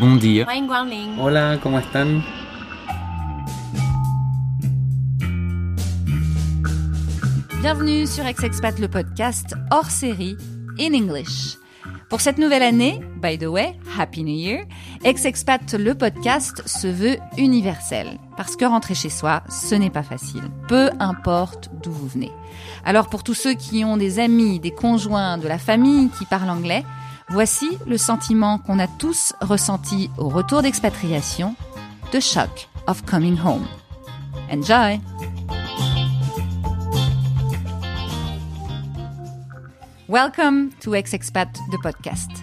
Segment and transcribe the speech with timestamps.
[0.00, 0.46] bon dia.
[1.18, 2.24] Hola, ¿cómo están?
[7.60, 10.36] Bienvenue sur Ex-Expat le podcast hors série
[10.78, 11.58] in English.
[12.08, 14.64] Pour cette nouvelle année, by the way, Happy New Year,
[15.04, 18.18] Ex-Expat le podcast se veut universel.
[18.38, 20.42] Parce que rentrer chez soi, ce n'est pas facile.
[20.66, 22.32] Peu importe d'où vous venez.
[22.86, 26.50] Alors pour tous ceux qui ont des amis, des conjoints, de la famille qui parlent
[26.50, 26.84] anglais,
[27.30, 31.54] voici le sentiment qu'on a tous ressenti au retour d'expatriation,
[32.10, 33.66] the shock of coming home.
[34.50, 35.00] Enjoy!
[40.08, 42.42] Welcome to Ex-Expat, the podcast.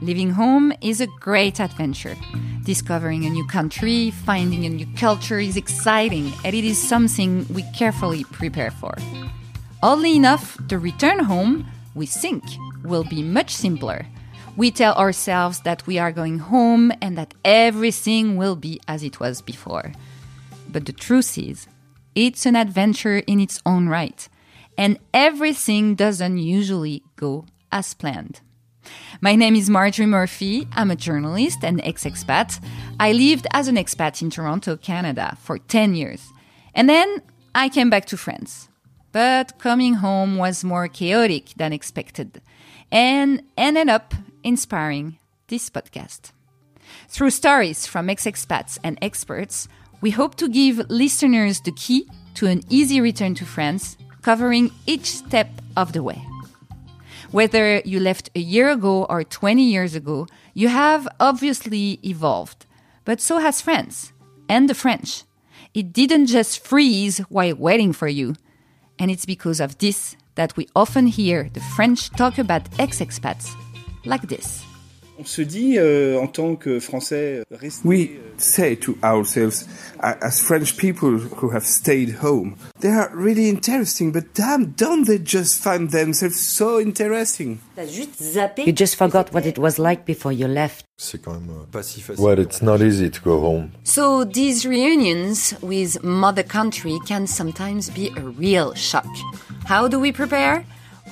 [0.00, 2.16] Living home is a great adventure.
[2.64, 7.62] Discovering a new country, finding a new culture is exciting, and it is something we
[7.72, 8.96] carefully prepare for.
[9.80, 12.42] Oddly enough, the return home, we think,
[12.82, 14.06] will be much simpler.
[14.56, 19.18] We tell ourselves that we are going home and that everything will be as it
[19.18, 19.92] was before.
[20.68, 21.66] But the truth is,
[22.14, 24.28] it's an adventure in its own right
[24.78, 28.40] and everything doesn't usually go as planned.
[29.20, 30.68] My name is Marjorie Murphy.
[30.72, 32.62] I'm a journalist and ex expat.
[33.00, 36.22] I lived as an expat in Toronto, Canada for 10 years.
[36.74, 37.22] And then
[37.54, 38.68] I came back to France.
[39.10, 42.40] But coming home was more chaotic than expected
[42.90, 44.14] and ended up
[44.44, 46.30] inspiring this podcast.
[47.08, 49.68] Through stories from ex expats and experts,
[50.00, 55.06] we hope to give listeners the key to an easy return to France covering each
[55.06, 56.22] step of the way.
[57.30, 62.66] Whether you left a year ago or 20 years ago, you have obviously evolved,
[63.04, 64.12] but so has France
[64.48, 65.24] and the French.
[65.74, 68.36] It didn't just freeze while waiting for you.
[68.98, 73.52] And it's because of this that we often hear the French talk about ex expats
[74.04, 74.64] like this.
[75.16, 79.64] On se dit euh, en tant que Français euh, restés, We euh, say to ourselves
[80.00, 85.20] as French people who have stayed home, they are really interesting, but damn, don't they
[85.24, 87.58] just find themselves so interesting?
[87.78, 90.84] You just forgot what it was like before you left.
[90.96, 92.24] C'est quand même euh, pas si facile.
[92.24, 93.70] Well, it's not easy to go home.
[93.84, 99.06] So these reunions with mother country can sometimes be a real shock.
[99.68, 100.64] How do we prepare?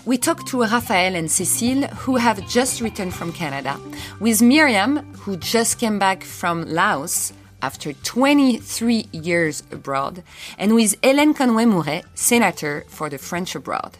[0.04, 3.78] We talked to Raphael and Cécile, who have just returned from Canada,
[4.18, 7.32] with Myriam, who just came back from Laos
[7.62, 10.24] after 23 years abroad,
[10.58, 13.96] and with Hélène Conway Mouret, senator for the French abroad.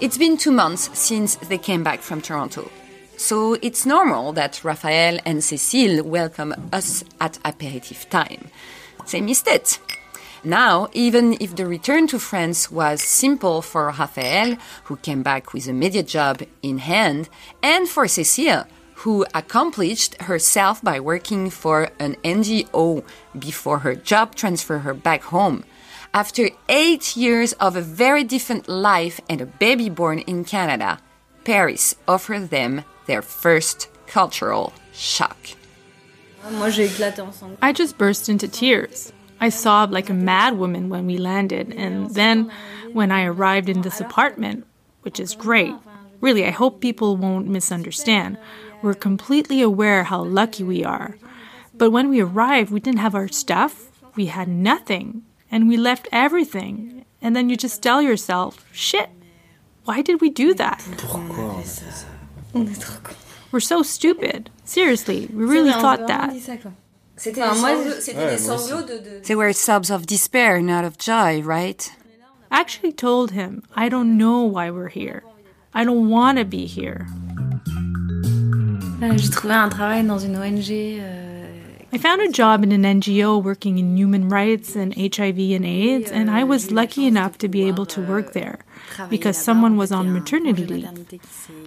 [0.00, 2.68] It's been two months since they came back from Toronto.
[3.18, 8.48] So it's normal that Raphael and Cécile welcome us at aperitif time.
[9.12, 9.78] They missed it.
[10.42, 15.68] Now, even if the return to France was simple for Raphael, who came back with
[15.68, 17.28] a media job in hand,
[17.62, 23.04] and for Cécile, who accomplished herself by working for an NGO
[23.38, 25.64] before her job transferred her back home.
[26.12, 30.98] After eight years of a very different life and a baby born in Canada,
[31.44, 35.36] Paris offered them their first cultural shock.
[37.62, 39.12] I just burst into tears.
[39.40, 42.50] I sobbed like a mad woman when we landed, and then
[42.92, 44.66] when I arrived in this apartment,
[45.02, 45.74] which is great.
[46.20, 48.36] Really, I hope people won't misunderstand.
[48.82, 51.16] We're completely aware how lucky we are.
[51.72, 56.08] But when we arrived, we didn't have our stuff, we had nothing, and we left
[56.12, 57.06] everything.
[57.22, 59.08] And then you just tell yourself, shit,
[59.84, 60.84] why did we do that?
[63.52, 64.50] We're so stupid.
[64.64, 66.30] Seriously, we really thought that.
[67.20, 71.92] C'était des sanglots de, They were sobs of despair, not of joy, right?
[72.50, 75.22] I actually told him, I don't know why we're here.
[75.74, 77.06] I don't want to be here.
[79.16, 80.70] J'ai trouvé un travail dans une ONG.
[80.70, 81.46] Euh,
[81.92, 86.10] I found a job in an NGO working in human rights and HIV and AIDS,
[86.10, 88.58] and I euh, was lucky enough to be able to work euh, there
[89.08, 90.88] because someone was on maternity leave.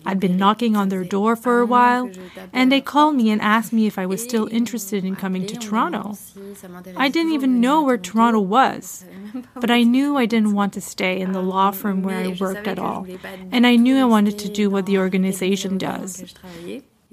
[0.06, 2.12] I'd been knocking on their door for a while,
[2.52, 5.56] and they called me and asked me if I was still interested in coming to
[5.56, 6.18] Toronto.
[6.96, 9.06] I didn't even know where Toronto was,
[9.56, 12.68] but I knew I didn't want to stay in the law firm where I worked
[12.68, 13.08] at all,
[13.52, 16.34] and I knew I wanted to do what the organization does.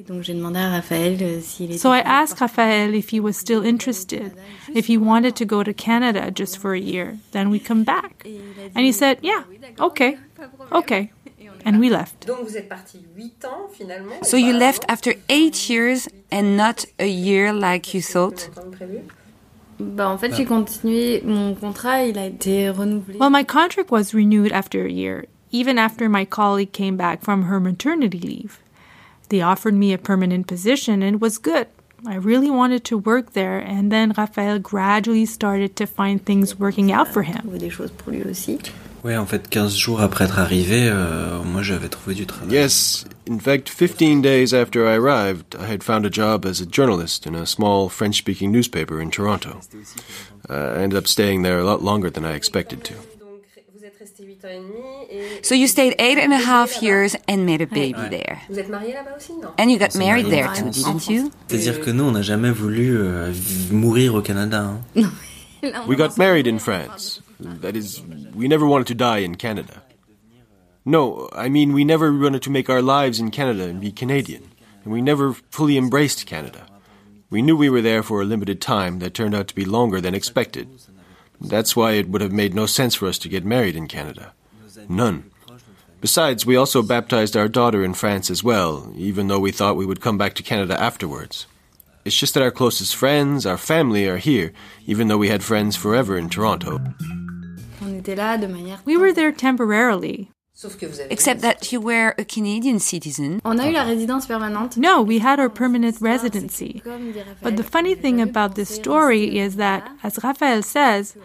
[0.08, 4.32] Euh, so I asked Raphael if he was still interested,
[4.74, 8.24] if he wanted to go to Canada just for a year, then we come back.
[8.74, 9.44] And he said, yeah,
[9.78, 10.18] okay,
[10.72, 11.12] okay.
[11.64, 12.26] And we left.
[14.22, 18.48] So you left after eight years and not a year like you thought?
[19.80, 21.22] Bah, en fait, j'ai continué.
[21.24, 23.18] Mon contrat, il a été renouvelé.
[23.18, 27.44] Well, my contract was renewed after a year, even after my colleague came back from
[27.44, 28.58] her maternity leave.
[29.30, 31.66] They offered me a permanent position and it was good.
[32.06, 36.90] I really wanted to work there, and then Raphaël gradually started to find things working
[36.90, 37.50] out for him.
[39.02, 42.52] Ouais, en fait, 15 jours après être arrivé, euh, moi j'avais trouvé du travail.
[42.52, 46.66] Yes, in fact, 15 days after I arrived, I had found a job as a
[46.66, 49.60] journalist in a small French speaking newspaper in Toronto.
[50.48, 52.94] Uh, I ended up staying there a lot longer than I expected to.
[55.42, 58.40] So you stayed eight and a half years and made a baby there.
[59.58, 61.30] And you got married there too, didn't you?
[61.48, 63.32] C'est-à-dire que nous, on n'a jamais voulu euh,
[63.70, 64.78] mourir au Canada.
[64.96, 65.12] Hein.
[65.86, 67.20] We got married in France.
[67.38, 68.02] That is,
[68.34, 69.82] we never wanted to die in Canada.
[70.86, 74.42] No, I mean, we never wanted to make our lives in Canada and be Canadian.
[74.84, 76.66] And we never fully embraced Canada.
[77.28, 80.00] We knew we were there for a limited time that turned out to be longer
[80.00, 80.68] than expected.
[81.40, 84.32] That's why it would have made no sense for us to get married in Canada.
[84.88, 85.30] None.
[86.00, 89.86] Besides, we also baptized our daughter in France as well, even though we thought we
[89.86, 91.46] would come back to Canada afterwards.
[92.04, 94.52] It's just that our closest friends, our family, are here,
[94.86, 96.80] even though we had friends forever in Toronto.
[98.84, 100.30] We were there temporarily.
[101.10, 103.40] Except that you were a Canadian citizen.
[104.76, 106.82] No, we had our permanent residency.
[107.42, 111.16] But the funny thing about this story is that, as Raphaël says,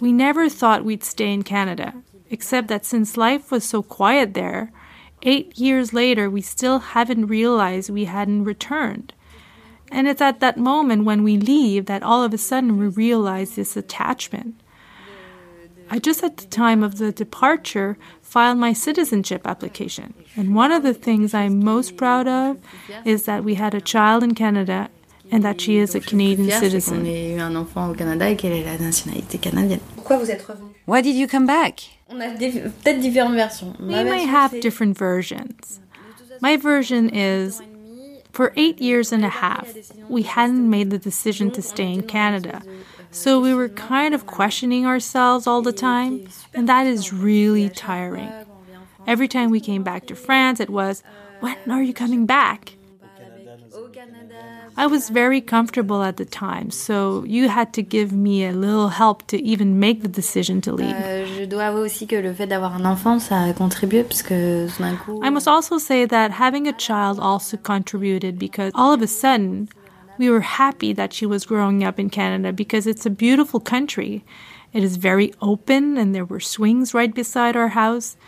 [0.00, 1.94] we never thought we'd stay in Canada,
[2.30, 4.72] except that since life was so quiet there,
[5.22, 9.12] eight years later we still haven't realized we hadn't returned.
[9.92, 13.54] And it's at that moment when we leave that all of a sudden we realize
[13.54, 14.60] this attachment.
[15.92, 17.98] I just at the time of the departure
[18.30, 20.14] filed my citizenship application.
[20.36, 22.58] And one of the things I'm most proud of
[23.04, 24.88] is that we had a child in Canada
[25.32, 27.04] and that she is a Canadian citizen.
[30.84, 31.80] Why did you come back?
[32.08, 35.80] We may have different versions.
[36.40, 37.60] My version is
[38.32, 39.66] for eight years and a half,
[40.08, 42.62] we hadn't made the decision to stay in Canada.
[43.12, 48.30] So we were kind of questioning ourselves all the time, and that is really tiring.
[49.06, 51.02] Every time we came back to France, it was,
[51.40, 52.74] When are you coming back?
[54.76, 58.88] I was very comfortable at the time, so you had to give me a little
[58.88, 60.94] help to even make the decision to leave.
[65.22, 69.68] I must also say that having a child also contributed because all of a sudden,
[70.20, 74.22] we were happy that she was growing up in Canada because it's a beautiful country.
[74.70, 78.18] It is very open, and there were swings right beside our house.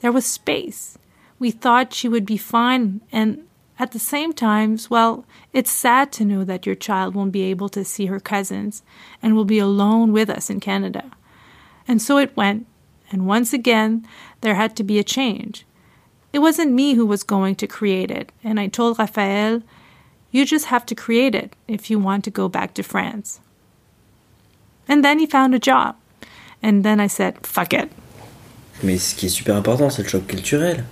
[0.00, 0.98] There was space.
[1.38, 3.46] We thought she would be fine, and
[3.78, 5.24] at the same time, well,
[5.54, 8.82] it's sad to know that your child won't be able to see her cousins
[9.22, 11.10] and will be alone with us in Canada.
[11.88, 12.66] And so it went,
[13.10, 14.06] and once again,
[14.42, 15.64] there had to be a change.
[16.30, 19.62] It wasn't me who was going to create it, and I told Raphaël,
[20.30, 23.40] you just have to create it if you want to go back to France.
[24.88, 25.96] And then he found a job.
[26.62, 27.90] And then I said, fuck it.
[28.82, 30.84] Mais ce qui est super important, c'est le choc culturel.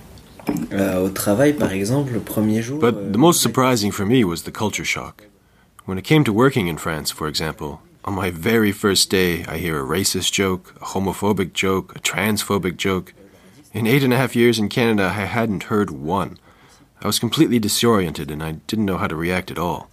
[0.71, 2.79] Euh, au travail, par exemple, le premier jour.
[2.79, 5.27] But euh, the most surprising for me was the culture shock.
[5.85, 9.57] When it came to working in France, for example, on my very first day, I
[9.57, 13.13] hear a racist joke, a homophobic joke, a transphobic joke.
[13.73, 16.37] In eight and a half years in Canada, I hadn't heard one.
[17.01, 19.89] I was completely disoriented and I didn't know how to react at all.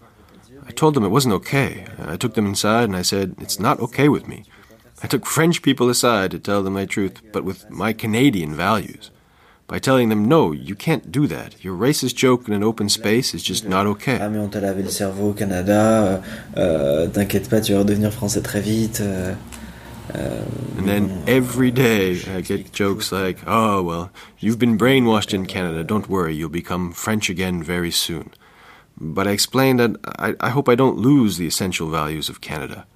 [0.67, 1.87] I told them it wasn't okay.
[1.99, 4.45] I took them inside and I said, It's not okay with me.
[5.03, 9.11] I took French people aside to tell them my truth, but with my Canadian values
[9.67, 11.63] by telling them, no, you can't do that.
[11.65, 14.19] Your racist joke in an open space is just not okay.
[14.21, 16.23] Ah, mais on lavé le cerveau au Canada,
[16.57, 19.01] euh, t'inquiète pas, tu vas redevenir français très vite.
[19.01, 19.35] Euh, euh,
[20.09, 25.85] and then every day I get jokes like, oh, well, you've been brainwashed in Canada,
[25.85, 28.33] don't worry, you'll become French again very soon.
[28.97, 32.87] But I explain that I, I hope I don't lose the essential values of Canada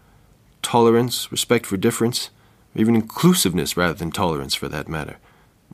[0.60, 2.30] tolerance, respect for difference,
[2.74, 5.16] even inclusiveness rather than tolerance for that matter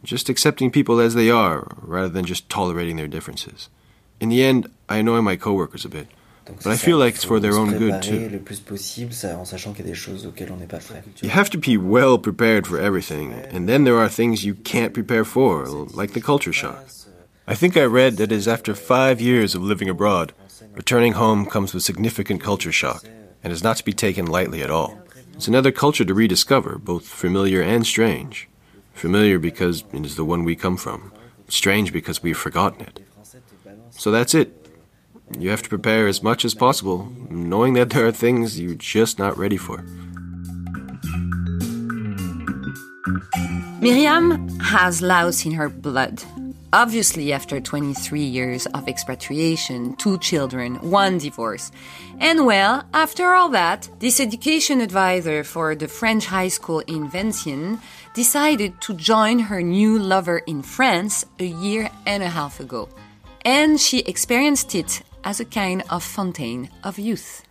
[0.05, 3.69] just accepting people as they are rather than just tolerating their differences.
[4.21, 6.09] In the end, I annoy my coworkers a bit.
[6.47, 8.41] But I feel like it's for their own good too.
[11.23, 14.93] You have to be well prepared for everything, and then there are things you can't
[14.93, 16.85] prepare for, like the culture shock.
[17.47, 20.33] I think I read that it is after five years of living abroad,
[20.73, 23.05] returning home comes with significant culture shock,
[23.43, 24.99] and is not to be taken lightly at all.
[25.35, 28.49] It's another culture to rediscover, both familiar and strange.
[28.93, 31.13] Familiar because it is the one we come from.
[31.49, 33.01] Strange because we've forgotten it.
[33.91, 34.64] So that's it.
[35.39, 39.19] You have to prepare as much as possible, knowing that there are things you're just
[39.19, 39.79] not ready for.
[43.81, 46.23] Myriam has Laos in her blood.
[46.73, 51.71] Obviously, after 23 years of expatriation, two children, one divorce.
[52.19, 57.79] And well, after all that, this education advisor for the French high school in Vientiane
[58.15, 62.89] decided to join her new lover in France a year and a half ago.
[63.45, 67.43] And she experienced it as a kind of fountain of youth.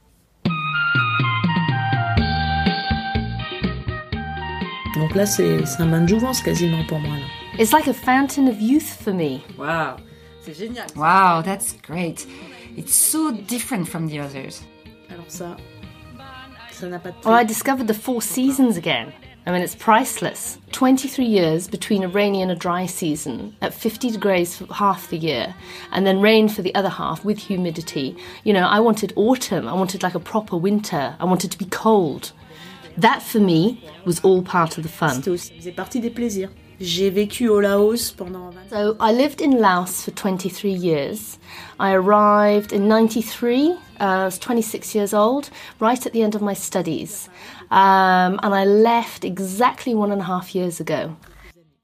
[4.95, 7.17] Donc là, c'est c'est un bain de jouvence quasiment pour moi.
[7.17, 7.25] Là.
[7.59, 9.41] It's like a fountain of youth for me.
[9.57, 9.97] Wow,
[10.41, 10.85] c'est génial.
[10.95, 12.27] Wow, that's great.
[12.77, 14.61] It's so different from the others.
[15.09, 15.57] Alors ça,
[16.71, 17.29] ça n'a pas de prix.
[17.29, 19.13] Well, I discovered the four seasons again.
[19.45, 20.57] I mean, it's priceless.
[20.71, 25.17] 23 years between a rainy and a dry season at 50 degrees for half the
[25.17, 25.53] year,
[25.91, 28.15] and then rain for the other half with humidity.
[28.45, 29.67] You know, I wanted autumn.
[29.67, 31.15] I wanted like a proper winter.
[31.19, 32.31] I wanted to be cold.
[32.97, 35.21] That for me was all part of the fun.
[36.83, 37.09] C'était aussi- faisait partie des plaisirs.
[37.09, 41.37] J'ai vécu au Laos pendant 20 So I lived in Laos for 23 years.
[41.79, 43.71] I arrived in 93.
[43.99, 45.49] Uh, I was 26 years old,
[45.79, 47.29] right at the end of my studies.
[47.71, 51.11] Um, and I left exactly one and a half years ago.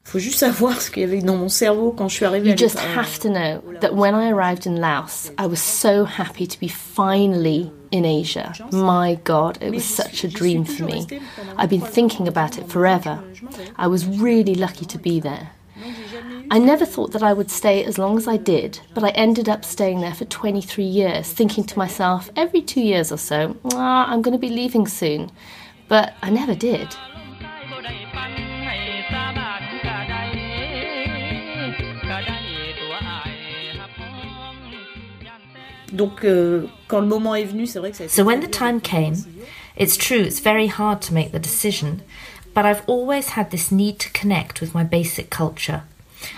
[0.04, 2.50] Faut juste savoir ce qu'il y avait dans mon cerveau quand je suis arrivée.
[2.50, 6.48] You just have to know that when I arrived in Laos, I was so happy
[6.48, 8.54] to be finally in Asia.
[8.72, 11.08] My God, it was such a dream for me.
[11.58, 13.24] I've been thinking about it forever.
[13.76, 15.52] I was really lucky to be there.
[16.52, 19.48] I never thought that I would stay as long as I did, but I ended
[19.48, 24.12] up staying there for 23 years, thinking to myself every two years or so, ah,
[24.12, 25.32] I'm going to be leaving soon.
[25.88, 26.96] But I never did.
[36.00, 38.40] Donc euh, quand le moment est venu, c'est vrai que ça a été So when
[38.40, 39.16] the time came,
[39.76, 42.00] it's true it's very hard to make the decision,
[42.56, 45.82] but I've always had this need to connect with my basic culture.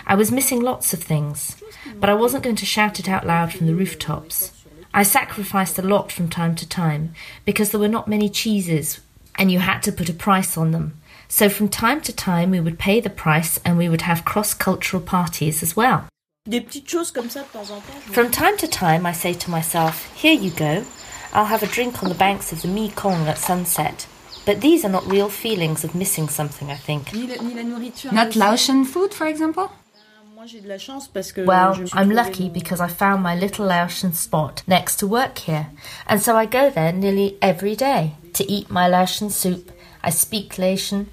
[0.04, 1.56] I was missing lots of things,
[2.00, 4.50] but I wasn't going to shout it out loud from the rooftops.
[4.92, 7.14] I sacrificed a lot from time to time
[7.44, 8.98] because there were not many cheeses
[9.38, 11.00] and you had to put a price on them.
[11.28, 14.54] So from time to time we would pay the price and we would have cross
[14.54, 16.08] cultural parties as well.
[16.48, 18.12] Des petites choses comme ça de temps en temps.
[18.12, 20.84] From time to time, I say to myself, Here you go.
[21.32, 24.06] I'll have a drink on the banks of the Mekong at sunset.
[24.44, 27.12] But these are not real feelings of missing something, I think.
[27.12, 28.12] Ni la, ni la nourriture.
[28.12, 29.70] Not ni- Laotian food, for example?
[29.70, 32.80] Euh, moi j'ai de la chance parce que Well, je me suis I'm lucky because
[32.80, 35.68] I found my little Laotian spot next to work here.
[36.08, 39.70] And so I go there nearly every day to eat my Laotian soup.
[40.02, 41.06] I speak Laotian.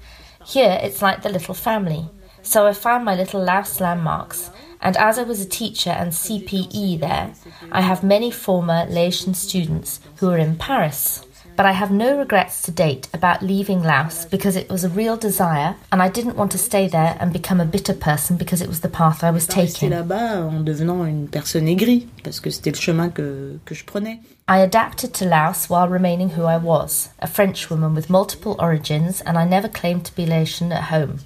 [0.44, 2.08] Here it's like the little family.
[2.42, 4.50] So I found my little Laos landmarks.
[4.82, 7.32] And as I was a teacher and CPE there,
[7.70, 11.26] I have many former Laotian students who are in Paris.
[11.56, 15.18] But I have no regrets to date about leaving Laos because it was a real
[15.18, 18.68] desire and I didn't want to stay there and become a bitter person because it
[18.68, 19.90] was the path I was taking.
[19.90, 24.20] là-bas en devenant une personne aigrie parce que c'était le chemin que, que je prenais.
[24.48, 29.36] I adapted to Laos while remaining who I was, a Frenchwoman with multiple origins, and
[29.36, 31.18] I never claimed to be Laotian at home.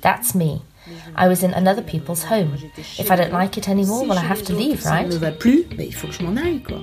[0.00, 0.62] That's me.
[1.14, 2.56] I was in another people's home.
[2.98, 5.06] If I don't like it anymore, well, I have to leave, right?
[5.06, 6.80] ne me va plus, ben, il faut que je m'en aille quoi.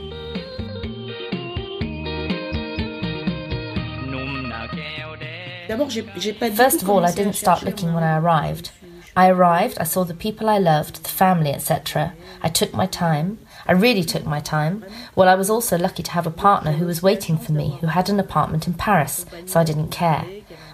[5.67, 8.71] D'abord, j'ai j'ai pas du First of all, I didn't start looking when I arrived.
[9.15, 12.13] I arrived, I saw the people I loved, the family, etc.
[12.41, 13.39] I took my time.
[13.67, 14.83] I really took my time.
[15.15, 17.87] Well, I was also lucky to have a partner who was waiting for me, who
[17.87, 20.25] had an apartment in Paris, so I didn't care.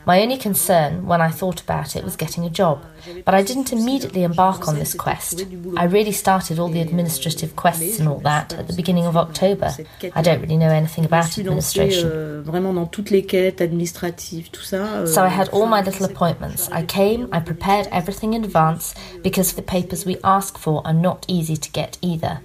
[0.08, 2.82] My only concern, when I thought about it, was getting a job.
[3.26, 5.46] But I didn't immediately embark on this quest.
[5.76, 9.70] I really started all the administrative quests and all that at the beginning of October.
[10.16, 12.46] I don't really know anything about administration.
[15.14, 16.70] So I had all my little appointments.
[16.72, 21.26] I came, I prepared everything in advance because the papers we ask for are not
[21.28, 22.40] easy to get either.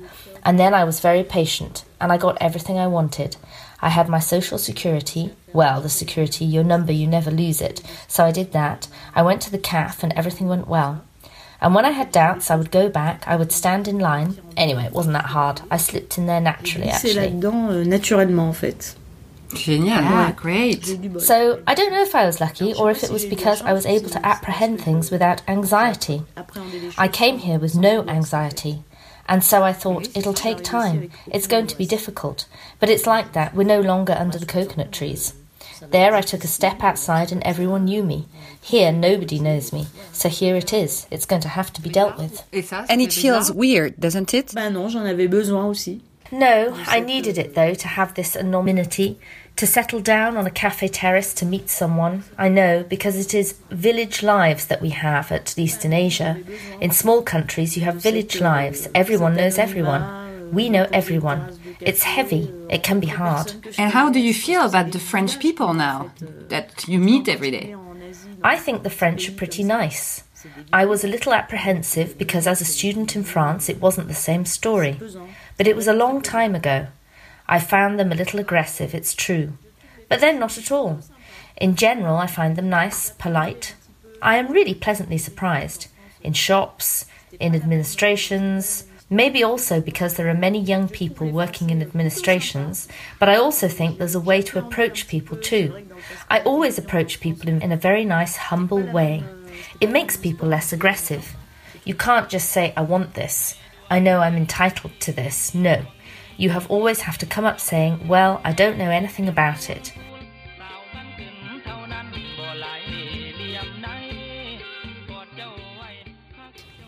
[0.45, 3.37] And then I was very patient and I got everything I wanted.
[3.83, 5.33] I had my social security.
[5.53, 7.83] Well, the security, your number, you never lose it.
[8.09, 8.89] So I did that.
[9.15, 11.03] I went to the CAF and everything went well.
[11.61, 14.39] And when I had doubts, I would go back, I would stand in line.
[14.57, 15.61] Anyway, it wasn't that hard.
[15.71, 17.31] I slipped in there naturally, C'est actually.
[17.31, 18.95] là-dedans euh, naturellement en fait.
[19.55, 20.03] Génial.
[20.03, 20.85] Yeah, great.
[21.21, 23.85] So I don't know if I was lucky or if it was because I was
[23.85, 26.23] able to apprehend things without anxiety.
[26.97, 28.83] I came here with no anxiety.
[29.27, 31.11] And so I thought, it'll take time.
[31.27, 32.47] It's going to be difficult.
[32.81, 33.55] But it's like that.
[33.55, 35.35] We're no longer under the coconut trees.
[35.91, 38.27] There I took a step outside and everyone knew me.
[38.61, 39.87] Here nobody knows me.
[40.13, 41.07] So here it is.
[41.11, 42.45] It's going to have to be dealt with.
[42.89, 44.53] And it feels weird, doesn't it?
[44.55, 46.01] Bah non, j'en avais besoin aussi.
[46.31, 49.19] No, I needed it though to have this anonymity,
[49.63, 53.55] To settle down on a cafe terrace to meet someone, I know because it is
[53.71, 56.43] village lives that we have, at least in Asia.
[56.81, 58.89] In small countries, you have village lives.
[58.93, 60.51] Everyone knows everyone.
[60.53, 61.61] We know everyone.
[61.79, 62.53] It's heavy.
[62.69, 63.55] It can be hard.
[63.79, 66.11] And how do you feel about the French people now
[66.49, 67.77] that you meet every day?
[68.43, 70.25] I think the French are pretty nice.
[70.73, 74.45] I was a little apprehensive because as a student in France it wasn't the same
[74.45, 74.99] story.
[75.57, 76.89] But it was a long time ago.
[77.53, 79.53] I found them a little aggressive, it's true.
[80.09, 81.01] But then not at all.
[81.59, 83.75] In general, I find them nice, polite.
[84.23, 85.89] I am really pleasantly surprised.
[86.23, 87.05] In shops,
[87.39, 93.37] in administrations, maybe also because there are many young people working in administrations, but I
[93.37, 95.87] also think there's a way to approach people too.
[96.31, 99.25] I always approach people in, in a very nice, humble way.
[99.79, 101.37] It makes people less aggressive.
[101.85, 103.59] You can't just say, I want this.
[103.91, 105.55] I know I'm entitled to this.
[105.55, 105.85] No.
[106.37, 109.93] You have always have to come up saying, Well, I don't know anything about it.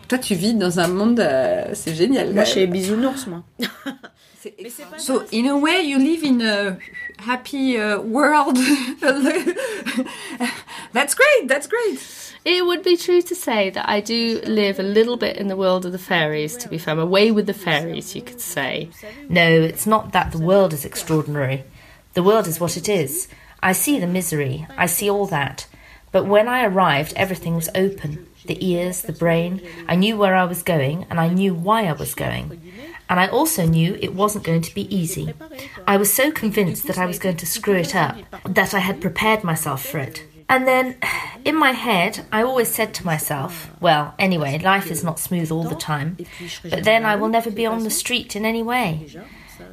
[0.07, 2.31] Toi, tu vis dans un monde, euh, c'est génial.
[2.31, 3.43] Moi, chez bisounours, moi.
[4.97, 6.77] So, in a way, you live in a
[7.17, 8.57] happy uh, world.
[10.93, 11.47] that's great.
[11.47, 11.99] That's great.
[12.45, 15.55] It would be true to say that I do live a little bit in the
[15.55, 16.93] world of the fairies, to be fair.
[16.93, 18.89] I'm away with the fairies, you could say.
[19.27, 21.63] No, it's not that the world is extraordinary.
[22.13, 23.27] The world is what it is.
[23.63, 25.65] I see the misery, I see all that.
[26.11, 29.59] But when I arrived, everything was open the ears, the brain.
[29.87, 32.61] I knew where I was going, and I knew why I was going.
[33.09, 35.33] And I also knew it wasn't going to be easy.
[35.87, 39.01] I was so convinced that I was going to screw it up that I had
[39.01, 40.23] prepared myself for it.
[40.47, 40.97] And then,
[41.45, 45.63] in my head, I always said to myself, well, anyway, life is not smooth all
[45.63, 46.17] the time,
[46.63, 49.07] but then I will never be on the street in any way.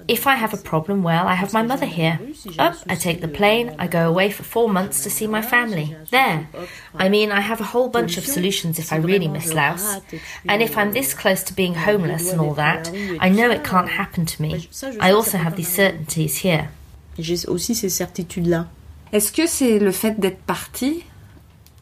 [0.07, 2.19] If I have a problem, well, I have my mother here.
[2.59, 5.97] Up, I take the plane, I go away for four months to see my family.
[6.11, 6.49] There.
[6.95, 10.00] I mean, I have a whole bunch of solutions if I really miss Laos.
[10.49, 13.88] And if I'm this close to being homeless and all that, I know it can't
[13.88, 14.69] happen to me.
[15.00, 16.70] I also have these certainties here.
[17.18, 18.68] J'ai aussi ces certitudes-là.
[19.12, 21.05] Est-ce que c'est le fait d'être parti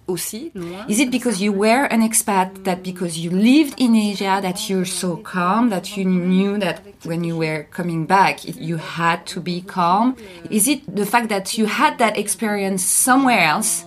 [0.08, 0.50] aussi
[0.88, 4.84] Is it because you were an expat that because you lived in Asia that you're
[4.84, 9.62] so calm that you knew that when you were coming back you had to be
[9.62, 10.16] calm?
[10.50, 13.84] Is it the fact that you had that experience somewhere else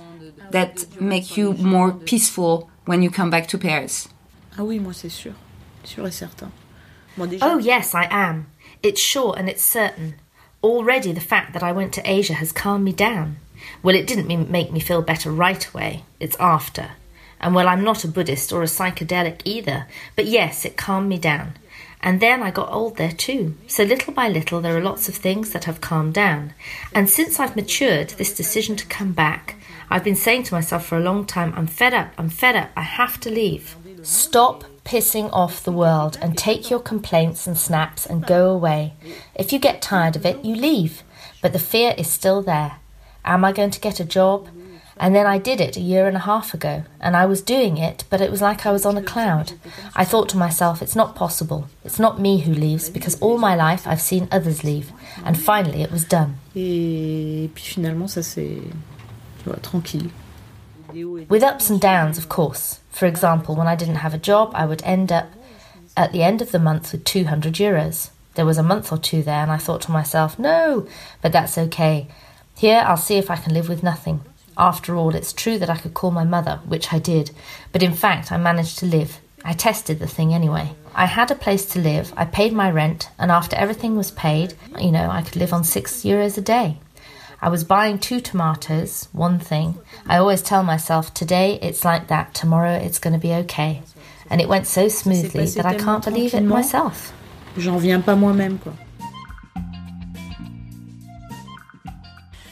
[0.51, 4.07] that make you more peaceful when you come back to Paris?
[4.57, 5.33] Ah oui, moi c'est sûr.
[5.83, 6.49] Sûr et certain.
[7.17, 7.43] Bon, déjà...
[7.43, 8.45] Oh yes, I am.
[8.81, 10.15] It's sure and it's certain.
[10.63, 13.35] Already the fact that I went to Asia has calmed me down.
[13.81, 16.03] Well, it didn't make me feel better right away.
[16.19, 16.91] It's after.
[17.41, 21.17] And well, I'm not a Buddhist or a psychedelic either, but yes, it calmed me
[21.17, 21.55] down.
[21.99, 23.55] And then I got old there too.
[23.67, 26.53] So little by little, there are lots of things that have calmed down.
[26.93, 29.55] And since I've matured this decision to come back,
[29.89, 32.69] I've been saying to myself for a long time, I'm fed up, I'm fed up,
[32.75, 33.75] I have to leave.
[34.03, 38.93] Stop pissing off the world and take your complaints and snaps and go away.
[39.33, 41.03] If you get tired of it, you leave.
[41.41, 42.75] But the fear is still there.
[43.23, 44.49] Am I going to get a job?
[44.97, 47.77] And then I did it a year and a half ago, and I was doing
[47.77, 49.53] it, but it was like I was on a cloud.
[49.95, 51.67] I thought to myself, it's not possible.
[51.83, 54.91] It's not me who leaves, because all my life I've seen others leave.
[55.25, 56.37] And finally it was done.
[56.55, 58.61] Et puis finalement, ça c'est
[59.63, 60.11] tranquille.
[61.27, 62.79] With ups and downs, of course.
[62.93, 65.27] For example, when I didn't have a job, I would end up
[65.97, 68.11] at the end of the month with 200 euros.
[68.35, 70.87] There was a month or two there, and I thought to myself, no,
[71.21, 72.07] but that's okay.
[72.55, 74.21] Here I'll see if I can live with nothing.
[74.57, 77.31] After all, it's true that I could call my mother, which I did,
[77.71, 79.19] but in fact I managed to live.
[79.43, 80.75] I tested the thing anyway.
[80.93, 84.53] I had a place to live, I paid my rent, and after everything was paid,
[84.79, 86.77] you know, I could live on six euros a day.
[87.43, 89.77] I was buying two tomatoes, one thing.
[90.07, 93.81] I always tell myself, today it's like that, tomorrow it's going to be okay.
[94.29, 97.11] And it went so smoothly that I can't believe it myself.
[97.57, 98.71] J'en viens pas moi-même, quoi.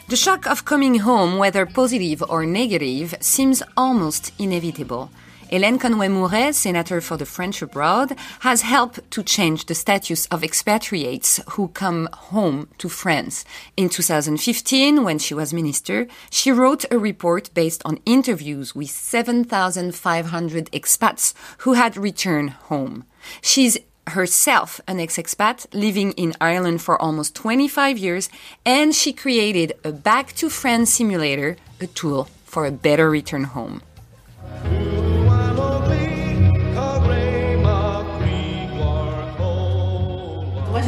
[0.09, 5.09] The shock of coming home, whether positive or negative, seems almost inevitable.
[5.51, 11.41] Hélène Conway-Mouret, senator for the French abroad, has helped to change the status of expatriates
[11.49, 13.43] who come home to France.
[13.75, 20.71] In 2015, when she was minister, she wrote a report based on interviews with 7,500
[20.71, 23.03] expats who had returned home.
[23.41, 28.29] She's herself an ex-expat living in Ireland for almost 25 years,
[28.65, 33.81] and she created a Back to France simulator, a tool for a better return home.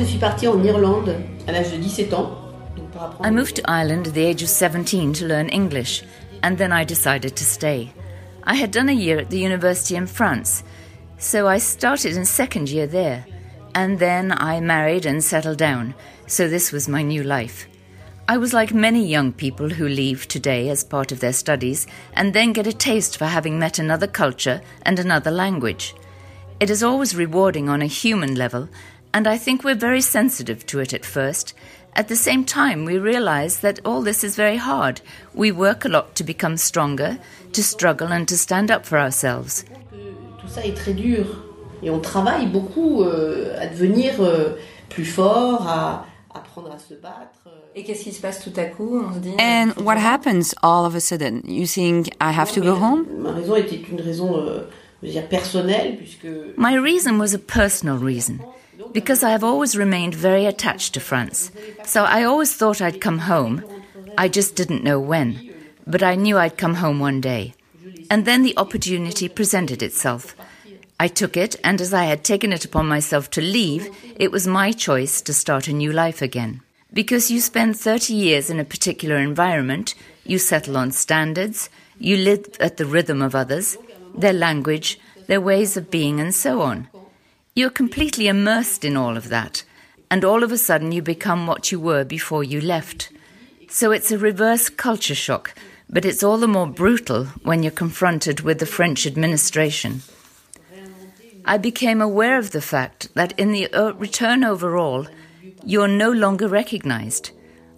[0.04, 1.16] Je suis partie en Irlande
[1.48, 2.38] à l'âge de 17 ans.
[3.24, 6.04] I moved to Ireland at the age of 17 to learn English,
[6.42, 7.94] and then I decided to stay.
[8.44, 10.64] I had done a year at the university in France,
[11.18, 13.26] so I started in second year there,
[13.74, 15.96] and then I married and settled down,
[16.28, 17.68] so this was my new life.
[18.28, 22.34] I was like many young people who leave today as part of their studies and
[22.34, 25.94] then get a taste for having met another culture and another language.
[26.60, 28.70] It is always rewarding on a human level,
[29.14, 31.54] and I think we're very sensitive to it at first.
[31.96, 35.02] At the same time, we realize that all this is very hard.
[35.36, 37.20] We work a lot to become stronger,
[37.52, 39.64] to struggle and to stand up for ourselves.
[40.42, 41.26] Tout ça est très dur
[41.84, 44.58] et on travaille beaucoup euh, à devenir euh,
[44.90, 47.50] plus fort, à apprendre à se battre.
[47.76, 49.36] Et qu'est-ce qui se passe tout à coup On se dit.
[49.40, 51.42] And euh, what happens all of a sudden?
[51.46, 53.06] You think I have to go home?
[53.20, 54.68] Ma raison était une raison, euh,
[55.02, 56.28] je veux dire personnelle, puisque.
[56.58, 58.40] My reason was a personal reason.
[58.94, 61.52] Because I have always remained very attached to France.
[61.84, 63.64] So I always thought I'd come home.
[64.18, 65.54] I just didn't know when.
[65.86, 67.56] But I knew I'd come home one day.
[68.10, 70.36] And then the opportunity presented itself.
[71.00, 74.48] I took it, and as I had taken it upon myself to leave, it was
[74.48, 76.62] my choice to start a new life again.
[76.94, 82.46] Because you spend 30 years in a particular environment, you settle on standards, you live
[82.60, 83.78] at the rhythm of others,
[84.16, 86.88] their language, their ways of being, and so on.
[87.56, 89.64] You're completely immersed in all of that,
[90.10, 93.12] and all of a sudden you become what you were before you left.
[93.70, 95.54] So it's a reverse culture shock,
[95.88, 100.02] but it's all the more brutal when you're confronted with the French administration.
[101.46, 105.06] I became aware of the fact that in the uh, return overall,
[105.64, 107.30] you're no longer recognized.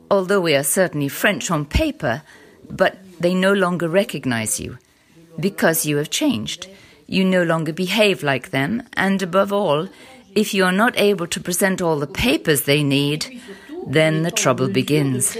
[0.09, 2.21] Although we are certainly French on paper,
[2.69, 4.77] but they no longer recognize you
[5.38, 6.69] because you have changed.
[7.07, 9.87] You no longer behave like them, and above all,
[10.33, 13.41] if you are not able to present all the papers they need,
[13.87, 15.35] then the trouble begins.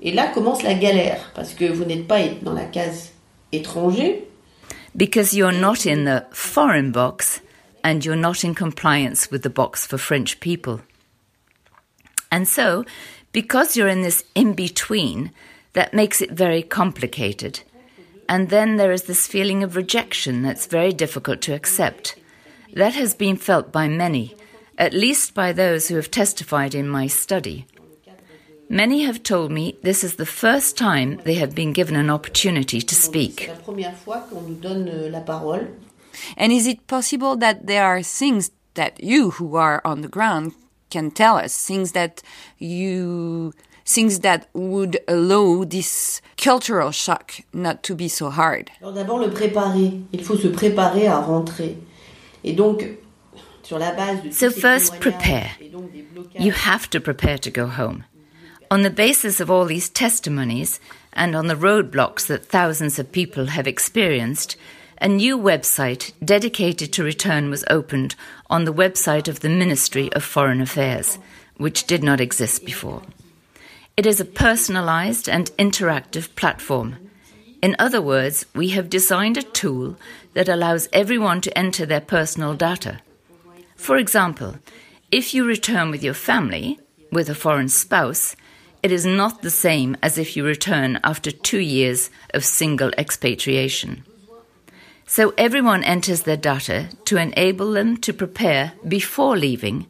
[0.00, 3.12] Et là commence la galère, parce que vous n'êtes pas dans la case
[3.52, 4.22] étranger.
[4.96, 7.40] Because you're not in the foreign box,
[7.82, 10.80] and you're not in compliance with the box for French people.
[12.30, 12.84] And so,
[13.32, 15.32] because you're in this in between,
[15.72, 17.60] that makes it very complicated.
[18.28, 22.16] And then there is this feeling of rejection that's very difficult to accept.
[22.74, 24.34] That has been felt by many,
[24.76, 27.66] at least by those who have testified in my study.
[28.68, 32.82] Many have told me this is the first time they have been given an opportunity
[32.82, 33.50] to speak.
[36.36, 40.52] And is it possible that there are things that you who are on the ground
[40.90, 42.22] can tell us, things that
[42.58, 43.52] you
[43.88, 48.70] things that would allow this cultural shock not to be so hard?
[48.80, 50.02] D'abord le préparer.
[50.12, 51.76] Il faut se préparer à rentrer.
[52.44, 52.84] Et donc
[53.62, 55.50] sur la base de So first prepare.
[56.38, 58.04] You have to prepare to go home.
[58.70, 60.78] On the basis of all these testimonies
[61.12, 64.56] and on the roadblocks that thousands of people have experienced,
[65.00, 68.14] a new website dedicated to return was opened
[68.50, 71.18] on the website of the Ministry of Foreign Affairs,
[71.56, 73.02] which did not exist before.
[73.98, 77.10] It is a personalized and interactive platform.
[77.60, 79.96] In other words, we have designed a tool
[80.34, 83.00] that allows everyone to enter their personal data.
[83.74, 84.54] For example,
[85.10, 86.78] if you return with your family,
[87.10, 88.36] with a foreign spouse,
[88.84, 94.04] it is not the same as if you return after two years of single expatriation.
[95.08, 99.88] So everyone enters their data to enable them to prepare before leaving,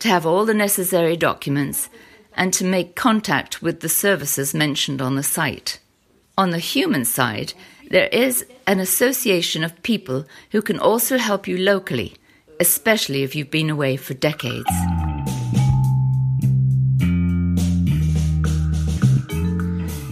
[0.00, 1.88] to have all the necessary documents,
[2.36, 5.80] and to make contact with the services mentioned on the site.
[6.38, 7.54] On the human side,
[7.90, 12.14] there is an association of people who can also help you locally,
[12.60, 14.70] especially if you've been away for decades.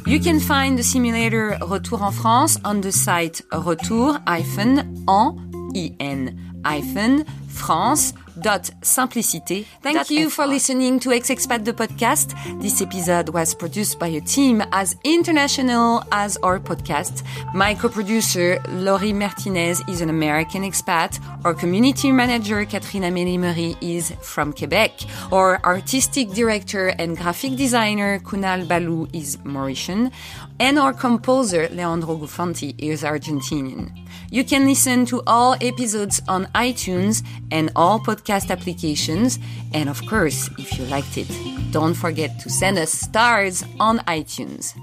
[0.06, 4.80] You can find the simulator Retour en France on the site retour-en-france
[8.82, 9.64] simplicité.
[9.82, 12.34] Thank you for listening to Ex-Expat the podcast.
[12.60, 17.22] This episode was produced by a team as international as our podcast.
[17.54, 21.20] My co-producer Laurie Martinez is an American expat.
[21.44, 24.90] Our community manager Catherine Amélie Marie is from Quebec.
[25.30, 30.10] Our artistic director and graphic designer Kunal Balu is Mauritian.
[30.58, 34.03] And our composer Leandro Gufanti is Argentinian.
[34.30, 39.38] You can listen to all episodes on iTunes and all podcast applications.
[39.72, 41.28] And of course, if you liked it,
[41.70, 44.74] don't forget to send us stars on iTunes.